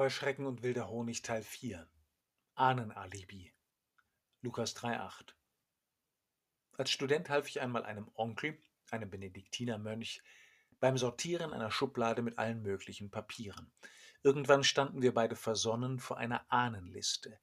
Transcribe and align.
Heuschrecken 0.00 0.46
und 0.46 0.62
wilder 0.62 0.88
Honig 0.88 1.20
Teil 1.20 1.42
4 1.42 1.86
Ahnenalibi 2.54 3.52
Lukas 4.40 4.74
3,8 4.74 5.34
Als 6.78 6.90
Student 6.90 7.28
half 7.28 7.46
ich 7.46 7.60
einmal 7.60 7.84
einem 7.84 8.10
Onkel, 8.14 8.56
einem 8.90 9.10
Benediktinermönch, 9.10 10.22
beim 10.78 10.96
Sortieren 10.96 11.52
einer 11.52 11.70
Schublade 11.70 12.22
mit 12.22 12.38
allen 12.38 12.62
möglichen 12.62 13.10
Papieren. 13.10 13.70
Irgendwann 14.22 14.64
standen 14.64 15.02
wir 15.02 15.12
beide 15.12 15.36
versonnen 15.36 16.00
vor 16.00 16.16
einer 16.16 16.50
Ahnenliste. 16.50 17.38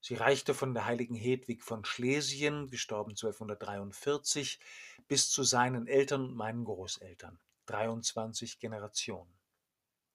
Sie 0.00 0.14
reichte 0.14 0.54
von 0.54 0.72
der 0.72 0.86
heiligen 0.86 1.14
Hedwig 1.14 1.62
von 1.62 1.84
Schlesien, 1.84 2.70
gestorben 2.70 3.10
1243, 3.10 4.60
bis 5.08 5.30
zu 5.30 5.42
seinen 5.42 5.86
Eltern 5.86 6.24
und 6.24 6.36
meinen 6.36 6.64
Großeltern. 6.64 7.38
23 7.66 8.60
Generationen. 8.60 9.37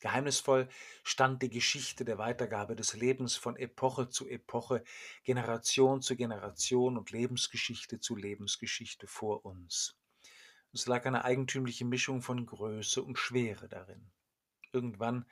Geheimnisvoll 0.00 0.68
stand 1.02 1.42
die 1.42 1.50
Geschichte 1.50 2.04
der 2.04 2.18
Weitergabe 2.18 2.76
des 2.76 2.94
Lebens 2.94 3.36
von 3.36 3.56
Epoche 3.56 4.08
zu 4.08 4.28
Epoche, 4.28 4.84
Generation 5.24 6.02
zu 6.02 6.14
Generation 6.14 6.96
und 6.96 7.10
Lebensgeschichte 7.10 7.98
zu 7.98 8.14
Lebensgeschichte 8.14 9.08
vor 9.08 9.44
uns. 9.44 9.96
Es 10.72 10.86
lag 10.86 11.04
eine 11.06 11.24
eigentümliche 11.24 11.84
Mischung 11.84 12.22
von 12.22 12.46
Größe 12.46 13.02
und 13.02 13.18
Schwere 13.18 13.68
darin. 13.68 14.10
Irgendwann 14.72 15.26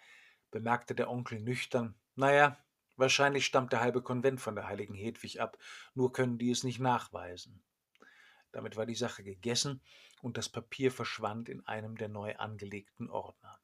bemerkte 0.51 0.95
der 0.95 1.11
Onkel 1.11 1.41
nüchtern, 1.41 1.95
naja, 2.17 2.59
wahrscheinlich 2.97 3.47
stammt 3.47 3.73
der 3.73 3.81
halbe 3.81 4.03
Konvent 4.03 4.41
von 4.41 4.57
der 4.57 4.67
heiligen 4.67 4.95
Hedwig 4.95 5.41
ab, 5.41 5.59
nur 5.95 6.13
können 6.13 6.39
die 6.39 6.51
es 6.51 6.65
nicht 6.65 6.81
nachweisen. 6.81 7.63
Damit 8.51 8.77
war 8.77 8.87
die 8.87 8.95
Sache 8.95 9.23
gegessen 9.23 9.81
und 10.23 10.39
das 10.39 10.49
Papier 10.49 10.91
verschwand 10.91 11.49
in 11.49 11.65
einem 11.67 11.97
der 11.97 12.09
neu 12.09 12.35
angelegten 12.37 13.11
Ordner. 13.11 13.61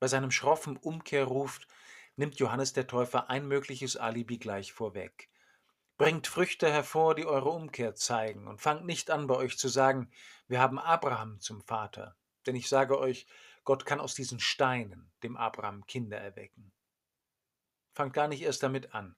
Bei 0.00 0.08
seinem 0.08 0.30
schroffen 0.30 0.76
Umkehrruf 0.76 1.60
nimmt 2.16 2.38
Johannes 2.38 2.72
der 2.72 2.86
Täufer 2.86 3.30
ein 3.30 3.46
mögliches 3.46 3.96
Alibi 3.96 4.38
gleich 4.38 4.72
vorweg. 4.72 5.30
Bringt 5.96 6.26
Früchte 6.26 6.70
hervor, 6.70 7.14
die 7.14 7.26
eure 7.26 7.50
Umkehr 7.50 7.94
zeigen, 7.94 8.48
und 8.48 8.60
fangt 8.60 8.84
nicht 8.84 9.10
an, 9.10 9.26
bei 9.28 9.36
euch 9.36 9.56
zu 9.58 9.68
sagen, 9.68 10.10
wir 10.48 10.60
haben 10.60 10.78
Abraham 10.78 11.40
zum 11.40 11.62
Vater. 11.62 12.16
Denn 12.46 12.56
ich 12.56 12.68
sage 12.68 12.98
euch, 12.98 13.26
Gott 13.64 13.86
kann 13.86 14.00
aus 14.00 14.14
diesen 14.14 14.40
Steinen 14.40 15.12
dem 15.22 15.36
Abraham 15.36 15.86
Kinder 15.86 16.18
erwecken. 16.18 16.72
Fangt 17.94 18.12
gar 18.12 18.28
nicht 18.28 18.42
erst 18.42 18.62
damit 18.62 18.92
an. 18.92 19.16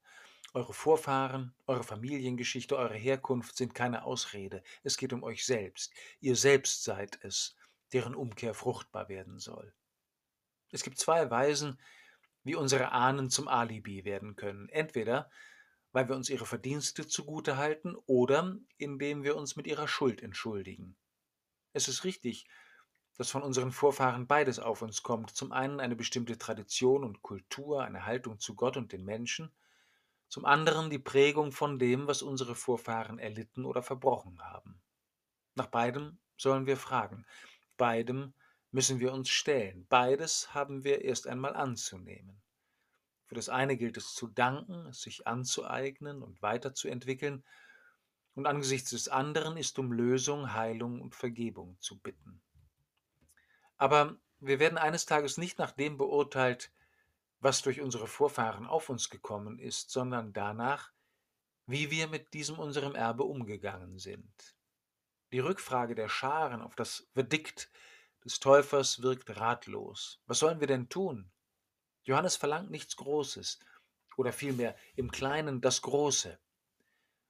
Eure 0.53 0.73
Vorfahren, 0.73 1.55
eure 1.67 1.83
Familiengeschichte, 1.83 2.77
eure 2.77 2.95
Herkunft 2.95 3.57
sind 3.57 3.75
keine 3.75 4.05
Ausrede. 4.05 4.63
Es 4.83 4.97
geht 4.97 5.13
um 5.13 5.23
euch 5.23 5.45
selbst. 5.45 5.93
Ihr 6.21 6.37
selbst 6.37 6.85
seid 6.85 7.19
es, 7.23 7.57
deren 7.93 8.15
Umkehr 8.15 8.55
fruchtbar 8.55 9.09
werden 9.09 9.39
soll. 9.39 9.75
Es 10.71 10.83
gibt 10.83 10.99
zwei 10.99 11.31
Weisen, 11.31 11.79
wie 12.45 12.55
unsere 12.55 12.93
Ahnen 12.93 13.31
zum 13.31 13.49
Alibi 13.49 14.05
werden 14.05 14.37
können. 14.37 14.69
Entweder 14.69 15.31
weil 15.97 16.11
wir 16.11 16.15
uns 16.15 16.29
ihre 16.29 16.45
Verdienste 16.45 17.07
zugute 17.07 17.57
halten 17.57 17.97
oder 18.05 18.59
indem 18.77 19.23
wir 19.23 19.35
uns 19.35 19.57
mit 19.57 19.67
ihrer 19.67 19.89
Schuld 19.89 20.23
entschuldigen. 20.23 20.95
Es 21.73 21.89
ist 21.89 22.05
richtig, 22.05 22.47
dass 23.17 23.31
von 23.31 23.43
unseren 23.43 23.73
Vorfahren 23.73 24.27
beides 24.27 24.59
auf 24.59 24.83
uns 24.83 25.03
kommt. 25.03 25.31
Zum 25.31 25.53
einen 25.53 25.81
eine 25.81 25.97
bestimmte 25.97 26.37
Tradition 26.37 27.03
und 27.03 27.23
Kultur, 27.23 27.83
eine 27.83 28.05
Haltung 28.05 28.39
zu 28.39 28.55
Gott 28.55 28.77
und 28.77 28.93
den 28.93 29.07
Menschen, 29.07 29.51
zum 30.29 30.45
anderen 30.45 30.91
die 30.91 30.99
Prägung 30.99 31.51
von 31.51 31.79
dem, 31.79 32.07
was 32.07 32.21
unsere 32.21 32.55
Vorfahren 32.55 33.19
erlitten 33.19 33.65
oder 33.65 33.83
verbrochen 33.83 34.39
haben. 34.43 34.83
Nach 35.55 35.69
beidem 35.69 36.19
sollen 36.37 36.67
wir 36.67 36.77
fragen, 36.77 37.25
beidem 37.79 38.35
müssen 38.77 39.01
wir 39.01 39.15
uns 39.15 39.31
stellen. 39.31 39.87
Beides 39.89 40.53
haben 40.53 40.85
wir 40.85 41.01
erst 41.01 41.27
einmal 41.27 41.57
anzunehmen. 41.57 42.43
Für 43.25 43.35
das 43.35 43.49
eine 43.49 43.79
gilt 43.79 43.97
es 43.97 44.13
zu 44.13 44.27
danken, 44.27 44.85
es 44.89 45.01
sich 45.01 45.27
anzueignen 45.27 46.23
und 46.23 46.43
weiterzuentwickeln, 46.43 47.43
und 48.35 48.47
angesichts 48.47 48.91
des 48.91 49.09
anderen 49.09 49.57
ist 49.57 49.79
um 49.79 49.93
Lösung, 49.93 50.53
Heilung 50.53 51.01
und 51.01 51.15
Vergebung 51.15 51.79
zu 51.81 51.99
bitten. 51.99 52.43
Aber 53.79 54.19
wir 54.41 54.59
werden 54.59 54.77
eines 54.77 55.07
Tages 55.07 55.39
nicht 55.39 55.59
nach 55.59 55.73
dem 55.73 55.97
beurteilt, 55.97 56.71
was 57.41 57.63
durch 57.63 57.81
unsere 57.81 58.07
Vorfahren 58.07 58.67
auf 58.67 58.91
uns 58.91 59.09
gekommen 59.09 59.59
ist, 59.59 59.89
sondern 59.89 60.35
danach, 60.35 60.93
wie 61.65 61.91
wir 61.91 62.09
mit 62.09 62.35
diesem 62.35 62.59
unserem 62.59 62.95
Erbe 62.95 63.25
umgegangen 63.25 63.99
sind. 63.99 64.55
Die 65.33 65.39
Rückfrage 65.39 65.95
der 65.95 66.11
Scharen 66.11 66.61
auf 66.61 66.77
das 66.77 67.09
Verdikt 67.15 67.71
des 68.27 68.41
Täufers 68.41 69.03
wirkt 69.03 69.37
ratlos. 69.37 70.21
Was 70.27 70.41
sollen 70.41 70.59
wir 70.59 70.67
denn 70.67 70.89
tun? 70.89 71.31
Johannes 72.03 72.35
verlangt 72.35 72.73
nichts 72.73 72.97
Großes 72.97 73.61
oder 74.17 74.33
vielmehr 74.33 74.75
im 74.97 75.13
Kleinen 75.13 75.61
das 75.61 75.81
Große. 75.81 76.37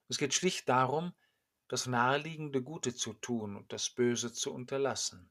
Es 0.08 0.16
geht 0.16 0.32
schlicht 0.32 0.70
darum, 0.70 1.12
das 1.68 1.86
naheliegende 1.86 2.62
Gute 2.62 2.94
zu 2.94 3.12
tun 3.12 3.56
und 3.56 3.70
das 3.74 3.90
Böse 3.90 4.32
zu 4.32 4.54
unterlassen. 4.54 5.28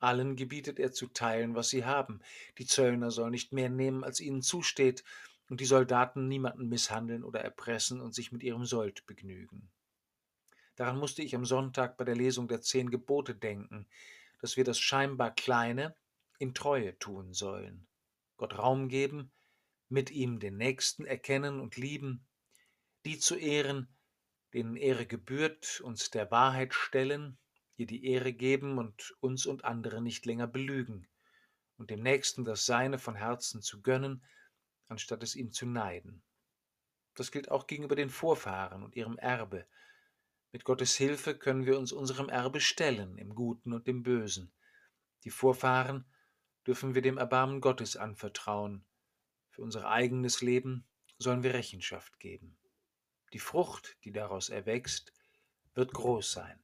Allen 0.00 0.34
gebietet 0.34 0.80
er 0.80 0.90
zu 0.90 1.06
teilen, 1.06 1.54
was 1.54 1.68
sie 1.68 1.84
haben. 1.84 2.20
Die 2.58 2.66
Zöllner 2.66 3.12
sollen 3.12 3.30
nicht 3.30 3.52
mehr 3.52 3.68
nehmen, 3.68 4.02
als 4.02 4.18
ihnen 4.18 4.42
zusteht, 4.42 5.04
und 5.48 5.60
die 5.60 5.66
Soldaten 5.66 6.26
niemanden 6.26 6.68
misshandeln 6.68 7.22
oder 7.22 7.40
erpressen 7.40 8.00
und 8.00 8.12
sich 8.12 8.32
mit 8.32 8.42
ihrem 8.42 8.64
Sold 8.64 9.06
begnügen. 9.06 9.70
Daran 10.74 10.98
musste 10.98 11.22
ich 11.22 11.36
am 11.36 11.44
Sonntag 11.44 11.96
bei 11.96 12.04
der 12.04 12.16
Lesung 12.16 12.48
der 12.48 12.60
zehn 12.60 12.90
Gebote 12.90 13.36
denken, 13.36 13.86
dass 14.40 14.56
wir 14.56 14.64
das 14.64 14.78
scheinbar 14.78 15.34
Kleine 15.34 15.94
in 16.38 16.54
Treue 16.54 16.98
tun 16.98 17.32
sollen, 17.32 17.86
Gott 18.36 18.58
Raum 18.58 18.88
geben, 18.88 19.32
mit 19.88 20.10
ihm 20.10 20.40
den 20.40 20.56
Nächsten 20.56 21.04
erkennen 21.06 21.60
und 21.60 21.76
lieben, 21.76 22.26
die 23.04 23.18
zu 23.18 23.36
ehren, 23.36 23.88
denen 24.52 24.76
Ehre 24.76 25.06
gebührt, 25.06 25.80
uns 25.80 26.10
der 26.10 26.30
Wahrheit 26.30 26.74
stellen, 26.74 27.38
ihr 27.76 27.86
die 27.86 28.04
Ehre 28.04 28.32
geben 28.32 28.78
und 28.78 29.16
uns 29.20 29.46
und 29.46 29.64
andere 29.64 30.00
nicht 30.00 30.26
länger 30.26 30.46
belügen, 30.46 31.08
und 31.76 31.90
dem 31.90 32.02
Nächsten 32.02 32.44
das 32.44 32.66
Seine 32.66 32.98
von 32.98 33.14
Herzen 33.14 33.62
zu 33.62 33.82
gönnen, 33.82 34.24
anstatt 34.88 35.22
es 35.22 35.34
ihm 35.34 35.52
zu 35.52 35.66
neiden. 35.66 36.22
Das 37.14 37.30
gilt 37.30 37.50
auch 37.50 37.66
gegenüber 37.66 37.96
den 37.96 38.10
Vorfahren 38.10 38.82
und 38.82 38.96
ihrem 38.96 39.18
Erbe, 39.18 39.66
mit 40.56 40.64
Gottes 40.64 40.96
Hilfe 40.96 41.36
können 41.36 41.66
wir 41.66 41.78
uns 41.78 41.92
unserem 41.92 42.30
Erbe 42.30 42.62
stellen, 42.62 43.18
im 43.18 43.34
Guten 43.34 43.74
und 43.74 43.86
im 43.86 44.02
Bösen. 44.02 44.50
Die 45.24 45.28
Vorfahren 45.28 46.06
dürfen 46.66 46.94
wir 46.94 47.02
dem 47.02 47.18
Erbarmen 47.18 47.60
Gottes 47.60 47.94
anvertrauen. 47.94 48.82
Für 49.50 49.60
unser 49.60 49.86
eigenes 49.90 50.40
Leben 50.40 50.88
sollen 51.18 51.42
wir 51.42 51.52
Rechenschaft 51.52 52.18
geben. 52.20 52.56
Die 53.34 53.38
Frucht, 53.38 53.98
die 54.04 54.12
daraus 54.12 54.48
erwächst, 54.48 55.12
wird 55.74 55.92
groß 55.92 56.32
sein. 56.32 56.58